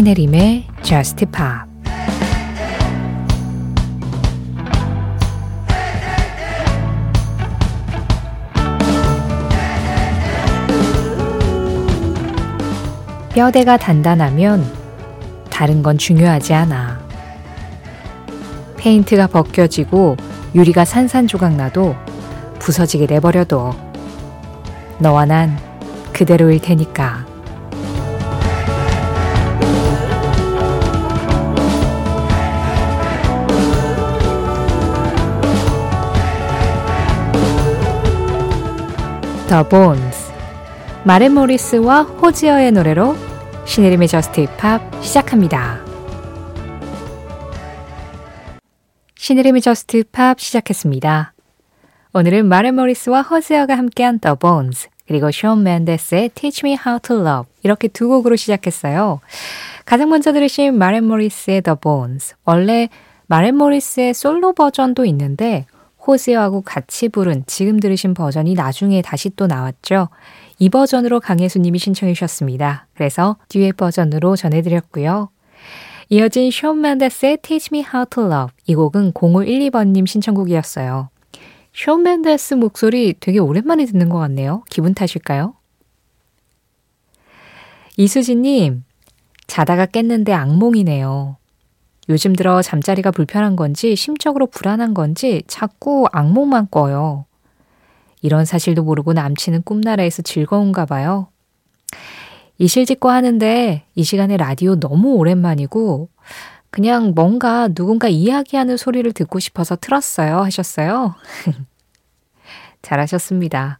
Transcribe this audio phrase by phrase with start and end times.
[0.00, 1.68] 신혜림의 Just Pop
[13.34, 14.64] 뼈대가 단단하면
[15.50, 16.98] 다른 건 중요하지 않아.
[18.78, 20.16] 페인트가 벗겨지고
[20.54, 21.94] 유리가 산산조각 나도
[22.58, 23.76] 부서지게 내버려둬.
[24.98, 25.58] 너와 난
[26.14, 27.29] 그대로일 테니까.
[39.50, 40.30] The Bones
[41.02, 43.16] 마렌 모리스와 호지어의 노래로
[43.66, 45.80] 신혜림의 just pop 시작합니다.
[49.16, 51.32] 신혜림의 just pop 시작했습니다.
[52.14, 57.50] 오늘은 마렌 모리스와 호지어가 함께한 The Bones 그리고 션 멘데스의 Teach Me How to Love
[57.64, 59.18] 이렇게 두 곡으로 시작했어요.
[59.84, 62.88] 가장 먼저 들으신 마렌 모리스의 The Bones 원래
[63.26, 65.66] 마렌 모리스의 솔로 버전도 있는데
[66.06, 70.08] 호지어하고 같이 부른 지금 들으신 버전이 나중에 다시 또 나왔죠.
[70.58, 72.86] 이 버전으로 강혜수님이 신청해 주셨습니다.
[72.94, 75.30] 그래서 듀엣 버전으로 전해드렸고요.
[76.08, 81.08] 이어진 션 멘데스의 Teach Me How to Love 이 곡은 0512번님 신청곡이었어요.
[81.72, 84.64] 션 맨데스 목소리 되게 오랜만에 듣는 것 같네요.
[84.68, 85.54] 기분 탓일까요?
[87.96, 88.84] 이수진님,
[89.46, 91.36] 자다가 깼는데 악몽이네요.
[92.10, 97.24] 요즘 들어 잠자리가 불편한 건지 심적으로 불안한 건지 자꾸 악몽만 꿔요.
[98.20, 101.28] 이런 사실도 모르고 남친은 꿈나라에서 즐거운가 봐요.
[102.58, 106.08] 이실직고 하는데 이 시간에 라디오 너무 오랜만이고
[106.70, 111.14] 그냥 뭔가 누군가 이야기하는 소리를 듣고 싶어서 틀었어요 하셨어요.
[112.82, 113.78] 잘하셨습니다.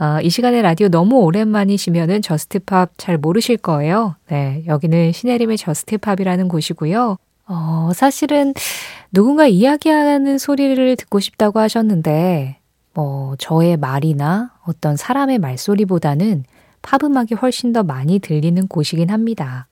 [0.00, 4.16] 어, 이 시간에 라디오 너무 오랜만이시면은 JUST POP 잘 모르실 거예요.
[4.28, 7.16] 네, 여기는 신혜림의 JUST POP이라는 곳이고요.
[7.52, 8.54] 어, 사실은
[9.12, 12.58] 누군가 이야기하는 소리를 듣고 싶다고 하셨는데,
[12.94, 16.44] 뭐, 저의 말이나 어떤 사람의 말소리보다는
[16.80, 19.66] 팝 음악이 훨씬 더 많이 들리는 곳이긴 합니다.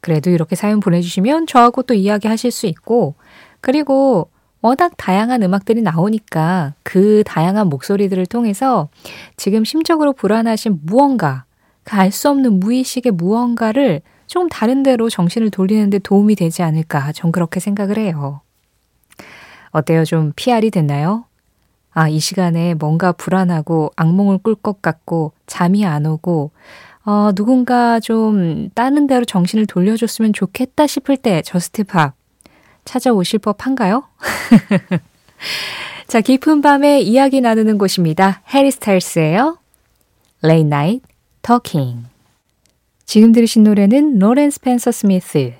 [0.00, 3.14] 그래도 이렇게 사연 보내주시면 저하고 또 이야기하실 수 있고,
[3.60, 4.30] 그리고
[4.62, 8.88] 워낙 다양한 음악들이 나오니까 그 다양한 목소리들을 통해서
[9.36, 11.44] 지금 심적으로 불안하신 무언가,
[11.84, 14.00] 그 알 수 없는 무의식의 무언가를
[14.32, 18.40] 좀 다른 데로 정신을 돌리는데 도움이 되지 않을까 전 그렇게 생각을 해요.
[19.72, 20.06] 어때요?
[20.06, 21.26] 좀 PR이 됐나요?
[21.92, 26.50] 아, 이 시간에 뭔가 불안하고 악몽을 꿀 것 같고 잠이 안 오고
[27.04, 32.14] 어, 누군가 좀 다른 데로 정신을 돌려줬으면 좋겠다 싶을 때 JUST POP
[32.86, 34.04] 찾아오실 법한가요?
[36.08, 38.40] 자, 깊은 밤에 이야기 나누는 곳입니다.
[38.48, 39.58] 해리 스타일스예요.
[40.42, 41.06] Late Night
[41.42, 42.11] Talking.
[43.12, 45.52] 지금 들으신 노래는 로렌 스펜서 스미스,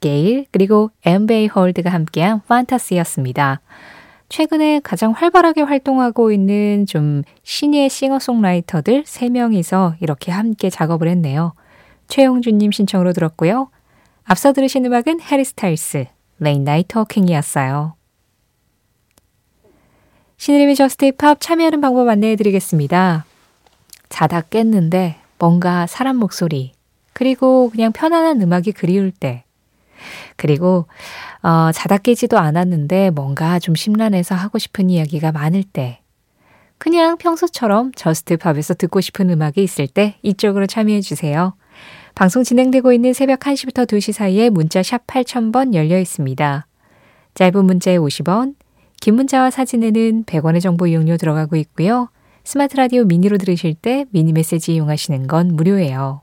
[0.00, 3.60] 게일, 그리고 엠베이 홀드가 함께한 판타시였습니다.
[4.28, 11.54] 최근에 가장 활발하게 활동하고 있는 좀 신예 싱어송라이터들 3명이서 이렇게 함께 작업을 했네요.
[12.06, 13.68] 최용준님 신청으로 들었고요.
[14.22, 16.04] 앞서 들으신 음악은 해리 스타일스,
[16.38, 17.96] Late Night Talking이었어요.
[20.36, 23.24] 신혜림의 JUST POP 참여하는 방법 안내해 드리겠습니다.
[24.08, 26.74] 자다 깼는데 뭔가 사람 목소리,
[27.12, 29.44] 그리고 그냥 편안한 음악이 그리울 때.
[30.36, 30.86] 그리고
[31.42, 36.00] 어, 자다 깨지도 않았는데 뭔가 좀 심란해서 하고 싶은 이야기가 많을 때.
[36.78, 41.54] 그냥 평소처럼 JUST POP에서 듣고 싶은 음악이 있을 때 이쪽으로 참여해 주세요.
[42.14, 46.66] 방송 진행되고 있는 새벽 1시부터 2시 사이에 문자 샵 8000번 열려 있습니다.
[47.34, 48.54] 짧은 문자에 50원,
[49.00, 52.08] 긴 문자와 사진에는 100원의 정보 이용료 들어가고 있고요.
[52.44, 56.22] 스마트 라디오 미니로 들으실 때 미니 메시지 이용하시는 건 무료예요.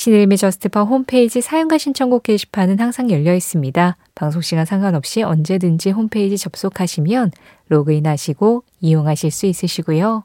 [0.00, 3.98] 신혜림의 JUST POP 홈페이지 사연과 신청곡 게시판은 항상 열려 있습니다.
[4.14, 7.32] 방송 시간 상관없이 언제든지 홈페이지 접속하시면
[7.68, 10.24] 로그인 하시고 이용하실 수 있으시고요.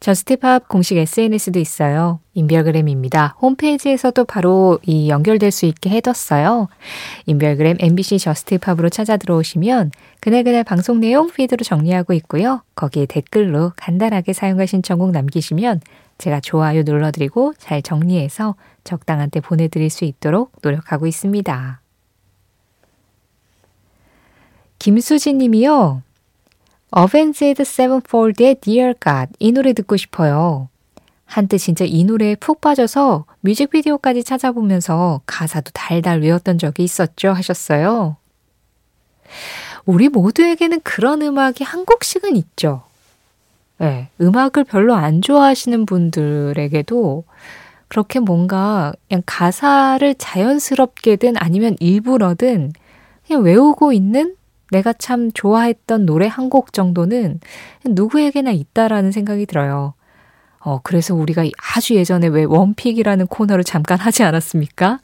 [0.00, 2.20] JUST POP 공식 SNS도 있어요.
[2.34, 3.36] 인별그램입니다.
[3.40, 6.68] 홈페이지에서도 바로 이 연결될 수 있게 해뒀어요.
[7.26, 9.90] 인별그램 MBC JUST POP으로 찾아 들어오시면
[10.20, 12.62] 그날그날 방송 내용 피드로 정리하고 있고요.
[12.76, 15.80] 거기에 댓글로 간단하게 사연과 신청곡 남기시면
[16.18, 18.54] 제가 좋아요 눌러드리고 잘 정리해서
[18.84, 21.80] 적당한 때 보내드릴 수 있도록 노력하고 있습니다.
[24.78, 26.02] 김수진 님이요.
[26.90, 30.68] 어벤지드 세븐폴드의 Dear God 이 노래 듣고 싶어요.
[31.26, 38.16] 한때 진짜 이 노래에 푹 빠져서 뮤직비디오까지 찾아보면서 가사도 달달 외웠던 적이 있었죠 하셨어요.
[39.84, 42.82] 우리 모두에게는 그런 음악이 한 곡씩은 있죠.
[43.76, 47.24] 네, 음악을 별로 안 좋아하시는 분들에게도
[47.88, 52.72] 그렇게 뭔가 그냥 가사를 자연스럽게든 아니면 일부러든
[53.26, 54.34] 그냥 외우고 있는
[54.70, 57.40] 내가 참 좋아했던 노래 한 곡 정도는
[57.84, 59.94] 누구에게나 있다라는 생각이 들어요.
[60.60, 61.44] 어, 그래서 우리가
[61.74, 65.00] 아주 예전에 왜 원픽이라는 코너를 잠깐 하지 않았습니까?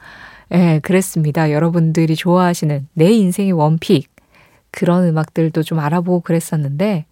[0.52, 1.50] 예, 네, 그랬습니다.
[1.52, 4.10] 여러분들이 좋아하시는 내 인생의 원픽.
[4.70, 7.06] 그런 음악들도 좀 알아보고 그랬었는데,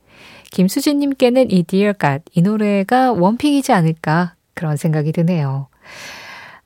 [0.51, 5.69] 김수진님께는 이 Dear God, 이 노래가 원픽이지 않을까 그런 생각이 드네요.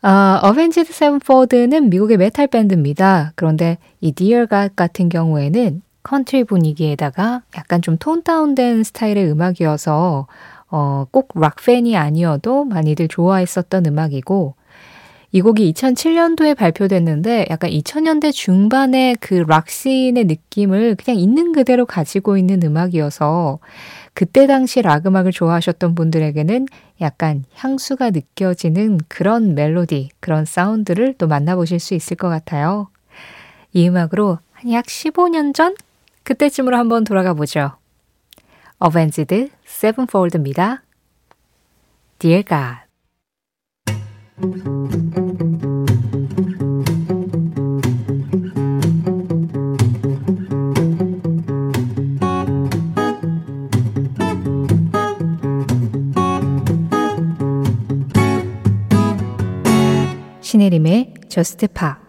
[0.03, 3.33] 어, 어벤지드 세븐폴드는 미국의 메탈 밴드입니다.
[3.35, 10.27] 그런데 이 Dear God 같은 경우에는 컨트리 분위기에다가 약간 좀 tone down된 스타일의 음악이어서
[10.71, 14.55] 어, 꼭 락 팬이 아니어도 많이들 좋아했었던 음악이고
[15.33, 22.37] 이 곡이 2007년도에 발표됐는데 약간 2000년대 중반의 그 락 scene의 느낌을 그냥 있는 그대로 가지고
[22.39, 23.59] 있는 음악이어서
[24.15, 26.67] 그때 당시 락 음악을 좋아하셨던 분들에게는
[27.03, 32.89] 약간 향수가 느껴지는 그런 멜로디, 그런 사운드를 또 만나보실 수 있을 것 같아요.
[33.73, 35.75] 이 음악으로 한 약 15년 전?
[36.23, 37.73] 그때쯤으로 한번 돌아가 보죠.
[38.79, 40.83] 어벤지드 세븐폴드입니다.
[42.19, 42.86] Dear God
[60.43, 62.06] 신혜림의 저스트 파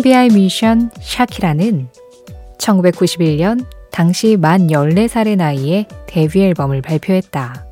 [0.00, 1.88] 콜롬비아의 뮤지션 샤키라는
[2.58, 7.66] 1991년 당시 만 14살의 나이에 데뷔 앨범을 발표했다.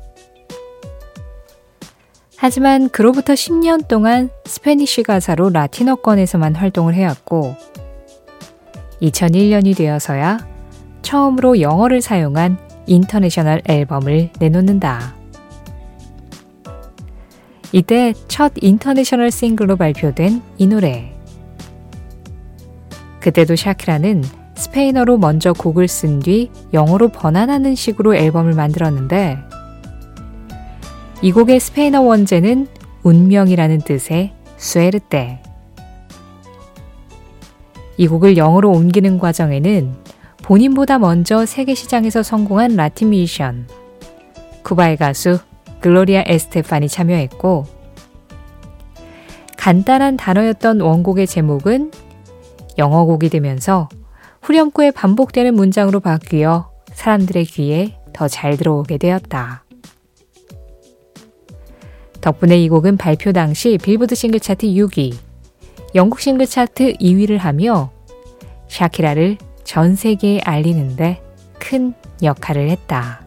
[2.37, 7.55] 하지만 그로부터 10년 동안 Spanish 가사로 라틴어권에서만 활동을 해왔고
[9.01, 10.47] 2001년이 되어서야
[11.01, 15.15] 처음으로 영어를 사용한 international 앨범을 내놓는다.
[17.71, 21.18] 이때 첫 international 싱글로 발표된 이 노래.
[23.19, 24.23] 그때도 샤키라는
[24.55, 29.37] 스페인어로 먼저 곡을 쓴 뒤 영어로 번안하는 식으로 앨범을 만들었는데
[31.21, 32.67] 이 곡의 스페인어 원제는
[33.03, 35.41] 운명이라는 뜻의 수에르떼.
[37.97, 39.93] 이 곡을 영어로 옮기는 과정에는
[40.43, 43.67] 본인보다 먼저 세계 시장에서 성공한 라틴 뮤지션
[44.63, 45.39] 쿠바의 가수
[45.81, 47.65] 글로리아 에스테판이 참여했고
[49.57, 51.91] 간단한 단어였던 원곡의 제목은
[52.79, 53.87] 영어 곡이 되면서
[54.41, 59.63] 후렴구에 반복되는 문장으로 바뀌어 사람들의 귀에 더 잘 들어오게 되었다.
[62.21, 65.15] 덕분에 이 곡은 발표 당시 빌보드 싱글 차트 6위,
[65.95, 67.91] 영국 싱글 차트 2위를 하며
[68.67, 71.21] 샤키라를 전 세계에 알리는데
[71.59, 73.21] 큰 역할을 했다.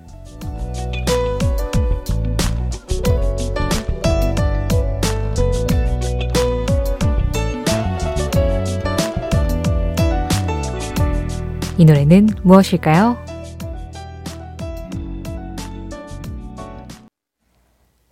[11.83, 13.19] 이 노래는 무엇일까요?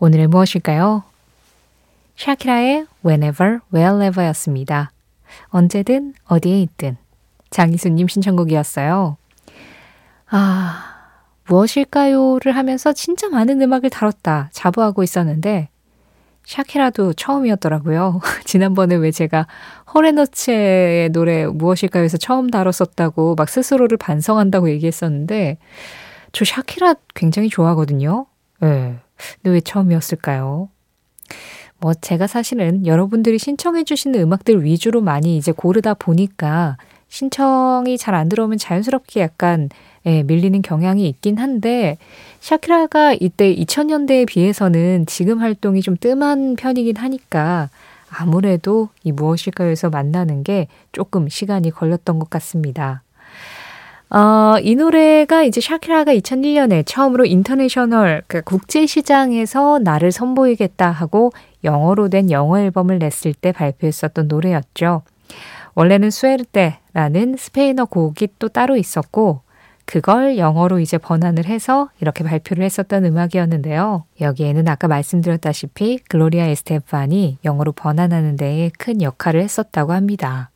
[0.00, 1.04] 오늘은 무엇일까요?
[2.16, 4.90] 샤키라의 Whenever, Wherever 였습니다.
[5.50, 6.96] 언제든 어디에 있든
[7.50, 9.16] 장희수님 신청곡이었어요.
[10.30, 10.94] 아,
[11.46, 15.68] 무엇일까요를 하면서 진짜 많은 음악을 다뤘다 자부하고 있었는데
[16.44, 18.20] 샤키라도 처음이었더라고요.
[18.44, 19.47] 지난번에 왜 제가
[19.94, 22.04] 허레너츠의 노래 무엇일까요?
[22.04, 25.59] 에서 처음 다뤘었다고 막 스스로를 반성한다고 얘기했었는데
[26.32, 28.26] 저 샤키라 굉장히 좋아하거든요.
[28.62, 28.66] 예.
[28.66, 28.99] 네.
[29.42, 30.68] 근데 왜 처음이었을까요?
[31.78, 36.76] 뭐 제가 사실은 여러분들이 신청해 주시는 음악들 위주로 많이 이제 고르다 보니까
[37.09, 39.68] 신청이 잘 안 들어오면 자연스럽게 약간
[40.07, 41.99] 예, 밀리는 경향이 있긴 한데
[42.40, 47.69] 샤키라가 이때 2000년대에 비해서는 지금 활동이 좀 뜸한 편이긴 하니까
[48.11, 53.02] 아무래도 이 무엇일까요에서 만나는 게 조금 시간이 걸렸던 것 같습니다.
[54.12, 61.30] 어, 이 노래가 이제 샤키라가 2001년에 처음으로 international, 그 국제 시장에서 나를 선보이겠다 하고
[61.62, 65.02] 영어로 된 영어 앨범을 냈을 때 발표했었던 노래였죠.
[65.76, 69.42] 원래는 Suerte라는 스페인어 곡이 또 따로 있었고,
[69.84, 74.04] 그걸 영어로 이제 번안을 해서 이렇게 발표를 했었던 음악이었는데요.
[74.20, 80.50] 여기에는 아까 말씀드렸다시피 글로리아 에스테판이 영어로 번안하는 데에 큰 역할을 했었다고 합니다.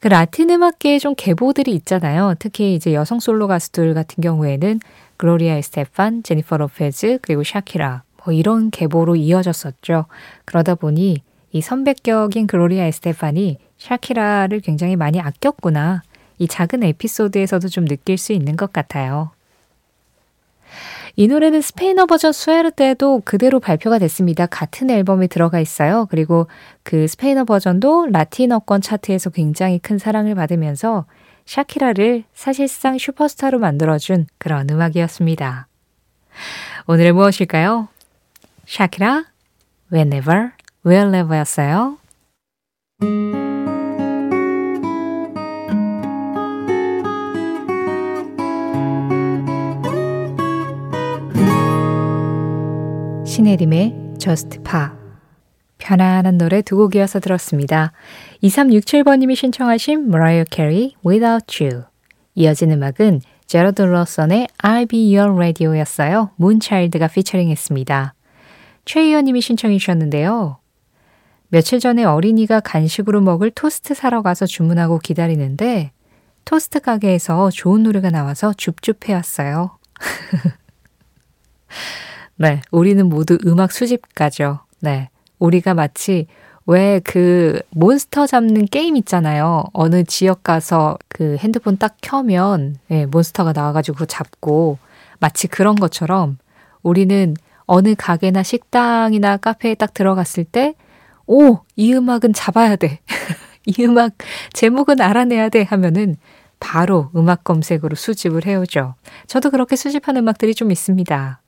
[0.00, 2.34] 그 라틴 음악계에 좀 계보들이 있잖아요.
[2.38, 4.80] 특히 이제 여성 솔로 가수들 같은 경우에는
[5.16, 10.06] 글로리아 에스테판, 제니퍼 로페즈, 그리고 샤키라 뭐 이런 계보로 이어졌었죠.
[10.44, 11.22] 그러다 보니
[11.52, 16.02] 이 선배격인 글로리아 에스테판이 샤키라를 굉장히 많이 아꼈구나.
[16.42, 19.30] 이 작은 에피소드에서도 좀 느낄 수 있는 것 같아요.
[21.14, 24.46] 이 노래는 스페인어 버전 Suerte도 그대로 발표가 됐습니다.
[24.46, 26.08] 같은 앨범에 들어가 있어요.
[26.10, 26.48] 그리고
[26.82, 31.04] 그 스페인어 버전도 라틴어권 차트에서 굉장히 큰 사랑을 받으면서
[31.44, 35.68] 샤키라를 사실상 슈퍼스타로 만들어준 그런 음악이었습니다.
[36.88, 37.88] 오늘은 무엇일까요?
[38.66, 39.26] 샤키라,
[39.92, 40.50] Whenever,
[40.84, 41.98] Wherever였어요.
[53.32, 54.88] 신혜림의 Just Pa
[55.78, 57.92] 편안한 노래 두 곡이어서 들었습니다.
[58.42, 61.84] 2367번님이 신청하신 Mariah Carey Without You
[62.34, 66.32] 이어진 음악은 제러드 러선의 I'll Be Your Radio였어요.
[66.36, 68.12] 문차일드가 피처링했습니다.
[68.84, 70.58] 최희연님이 신청해 주셨는데요.
[71.48, 75.92] 며칠 전에 어린이가 간식으로 먹을 토스트 사러 가서 주문하고 기다리는데
[76.44, 79.78] 토스트 가게에서 좋은 노래가 나와서 줍줍해 왔어요.
[82.36, 84.60] 네, 우리는 모두 음악 수집가죠.
[84.80, 85.10] 네.
[85.38, 86.26] 우리가 마치
[86.66, 89.64] 왜 그 몬스터 잡는 게임 있잖아요.
[89.72, 94.78] 어느 지역 가서 그 핸드폰 딱 켜면 예, 몬스터가 나와가지고 잡고
[95.18, 96.38] 마치 그런 것처럼
[96.82, 97.34] 우리는
[97.66, 100.74] 어느 가게나 식당이나 카페에 딱 들어갔을 때,
[101.26, 103.00] 오, 이 음악은 잡아야 돼.
[103.66, 104.12] 이 음악
[104.52, 106.16] 제목은 알아내야 돼 하면은
[106.60, 108.94] 바로 음악 검색으로 수집을 해오죠.
[109.26, 111.41] 저도 그렇게 수집한 음악들이 좀 있습니다.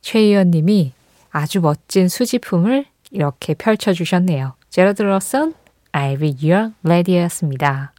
[0.00, 0.92] 최희연 님이
[1.30, 4.54] 아주 멋진 수집품을 이렇게 펼쳐주셨네요.
[4.70, 5.54] 제러드 로슨,
[5.92, 7.92] I'll Be Your Radio였습니다.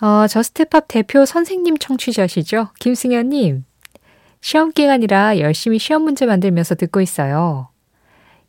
[0.00, 2.70] 어, JUST POP 대표 선생님 청취자시죠?
[2.80, 3.64] 김승현님.
[4.40, 7.68] 시험 기간이라 열심히 시험 문제 만들면서 듣고 있어요.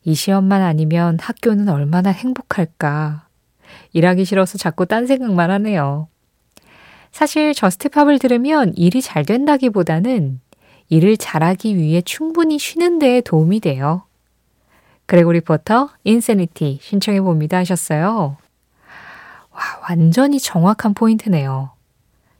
[0.03, 3.27] 이 시험만 아니면 학교는 얼마나 행복할까.
[3.94, 6.08] 일하기 싫어서 자꾸 딴 생각만 하네요.
[7.12, 10.42] 사실 Just Pop을 들으면 일이 잘 된다기보다는
[10.93, 14.03] 일을 잘하기 위해 충분히 쉬는 데에 도움이 돼요.
[15.07, 18.38] 그레고리 포터 Insanity 신청해 봅니다 하셨어요.
[19.51, 21.71] 와, 완전히 정확한 포인트네요.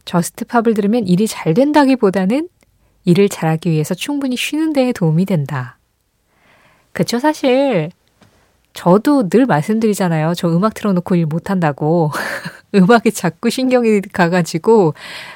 [0.06, 2.48] Just Pop을 들으면 일이 잘 된다기보다는
[3.06, 5.80] 일을 잘하기 위해서 충분히 쉬는 데에 도움이 된다.
[6.92, 7.90] 그쵸, 사실.
[8.74, 10.36] 저도 늘 말씀드리잖아요.
[10.36, 12.12] 저 음악 틀어놓고 일 못한다고.
[12.76, 14.94] 음악에 자꾸 신경이 가가지고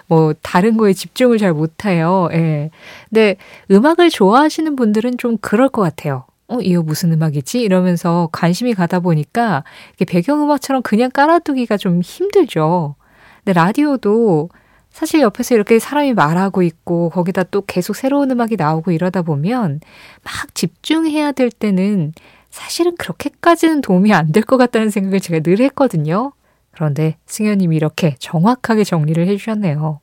[0.08, 2.30] 뭐 다른 거에 집중을 잘 못해요.
[2.34, 2.70] 예.
[3.10, 3.36] 근데
[3.72, 6.26] 음악을 좋아하시는 분들은 좀 그럴 것 같아요.
[6.48, 7.62] 어, 이거 무슨 음악이지?
[7.62, 9.64] 이러면서 관심이 가다 보니까
[10.08, 12.96] 배경음악처럼 그냥 깔아두기가 좀 힘들죠.
[13.44, 14.50] 근데 라디오도
[14.90, 19.80] 사실 옆에서 이렇게 사람이 말하고 있고 거기다 또 계속 새로운 음악이 나오고 이러다 보면
[20.24, 22.14] 막 집중해야 될 때는
[22.50, 26.32] 사실은 그렇게까지는 도움이 안 될 것 같다는 생각을 제가 늘 했거든요.
[26.78, 30.00] 그런데 승현님이 이렇게 정확하게 정리를 해주셨네요.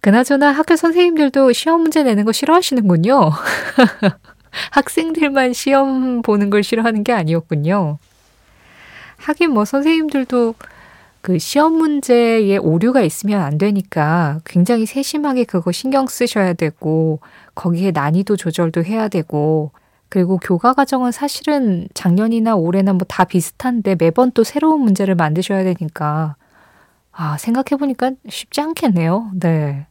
[0.00, 3.30] 그나저나 학교 선생님들도 시험 문제 내는 거 싫어하시는군요.
[4.72, 7.98] 학생들만 시험 보는 걸 싫어하는 게 아니었군요.
[9.18, 10.54] 하긴 뭐 선생님들도
[11.20, 17.20] 그 시험 문제에 오류가 있으면 안 되니까 굉장히 세심하게 그거 신경 쓰셔야 되고
[17.54, 19.72] 거기에 난이도 조절도 해야 되고
[20.12, 26.36] 그리고 교과 과정은 사실은 작년이나 올해나 뭐 다 비슷한데 매번 또 새로운 문제를 만드셔야 되니까
[27.12, 29.30] 아, 생각해 보니까 쉽지 않겠네요.
[29.32, 29.86] 네.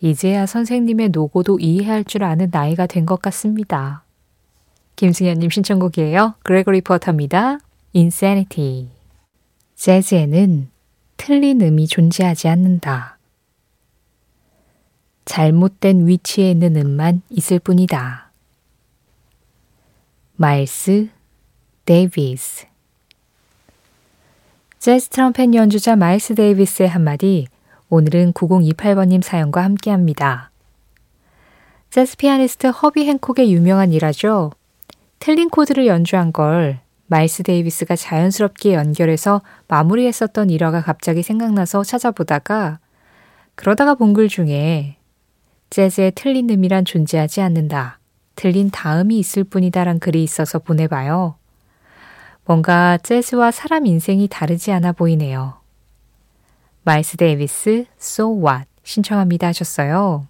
[0.00, 4.04] 이제야 선생님의 노고도 이해할 줄 아는 나이가 된 것 같습니다.
[4.94, 6.34] 김승현님 신청곡이에요.
[6.44, 7.58] 그레고리 포터입니다.
[7.96, 8.88] Insanity.
[9.74, 10.68] 재즈에는
[11.16, 13.18] 틀린 음이 존재하지 않는다.
[15.24, 18.27] 잘못된 위치에 있는 음만 있을 뿐이다.
[20.40, 21.08] 마일스
[21.84, 22.66] 데이비스
[24.78, 27.48] 재즈 트럼펫 연주자 마일스 데이비스의 한마디
[27.88, 30.52] 오늘은 9028번님 사연과 함께합니다.
[31.90, 34.52] 재즈 피아니스트 허비 행콕의 유명한 일화죠.
[35.18, 36.78] 틀린 코드를 연주한 걸
[37.08, 42.78] 마일스 데이비스가 자연스럽게 연결해서 마무리했었던 일화가 갑자기 생각나서 찾아보다가
[43.56, 44.98] 그러다가 본 글 중에
[45.70, 47.97] 재즈의 틀린 음이란 존재하지 않는다.
[48.38, 51.34] 틀린 다음이 있을 뿐이다란 글이 있어서 보내봐요.
[52.44, 55.54] 뭔가 재즈와 사람 인생이 다르지 않아 보이네요.
[56.84, 60.28] 마일스 데이비스, So What 신청합니다 하셨어요.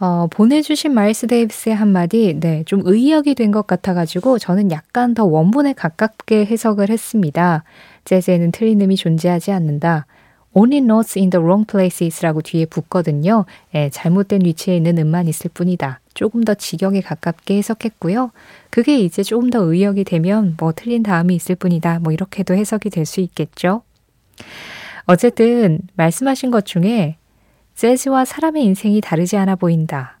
[0.00, 5.74] 어, 보내주신 마일스 데이비스의 한마디, 네, 좀 의역이 된 것 같아가지고 저는 약간 더 원본에
[5.74, 7.64] 가깝게 해석을 했습니다.
[8.06, 10.06] 재즈에는 틀린 음이 존재하지 않는다.
[10.54, 13.44] Only notes in the wrong places라고 뒤에 붙거든요.
[13.74, 16.00] 예, 잘못된 위치에 있는 음만 있을 뿐이다.
[16.18, 18.32] 조금 더 직역에 가깝게 해석했고요.
[18.70, 22.00] 그게 이제 조금 더 의역이 되면 뭐 틀린 다음이 있을 뿐이다.
[22.00, 23.82] 뭐 이렇게도 해석이 될 수 있겠죠.
[25.04, 27.18] 어쨌든 말씀하신 것 중에
[27.76, 30.18] 재즈와 사람의 인생이 다르지 않아 보인다.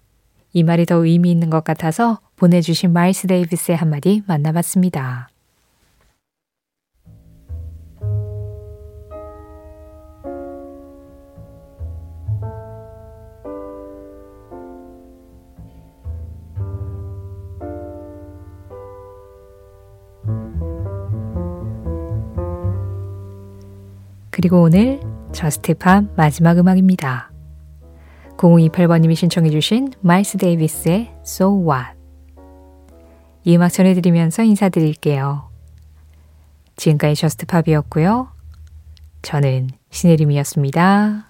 [0.52, 5.28] 이 말이 더 의미 있는 것 같아서 보내주신 마일스 데이비스의 한마디 만나봤습니다.
[24.38, 25.00] 그리고 오늘
[25.32, 27.32] Just Pop 마지막 음악입니다.
[28.36, 31.98] 0028번님이 신청해 주신 마일스 데이비스의 So What
[33.42, 35.50] 이 음악 전해드리면서 인사드릴게요.
[36.76, 38.28] 지금까지 Just Pop이었고요.
[39.22, 41.27] 저는 신혜림이었습니다.